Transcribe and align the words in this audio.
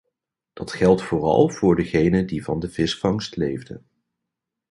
Dat 0.53 0.71
geldt 0.71 1.01
vooral 1.01 1.49
voor 1.49 1.75
degenen 1.75 2.25
die 2.27 2.43
van 2.43 2.59
de 2.59 2.69
visvangst 2.69 3.35
leefden. 3.35 3.85